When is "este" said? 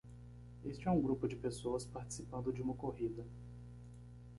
0.65-0.87